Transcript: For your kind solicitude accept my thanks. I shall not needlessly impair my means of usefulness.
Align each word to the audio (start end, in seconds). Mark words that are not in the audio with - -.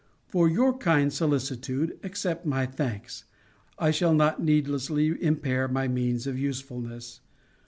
For 0.29 0.49
your 0.49 0.75
kind 0.79 1.13
solicitude 1.13 1.99
accept 2.01 2.43
my 2.43 2.65
thanks. 2.65 3.25
I 3.77 3.91
shall 3.91 4.15
not 4.15 4.41
needlessly 4.43 5.15
impair 5.23 5.67
my 5.67 5.87
means 5.87 6.25
of 6.25 6.39
usefulness. 6.39 7.19